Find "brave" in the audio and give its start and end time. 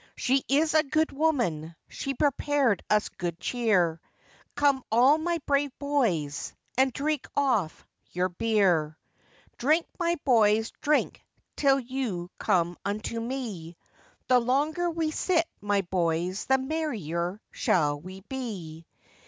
5.45-5.77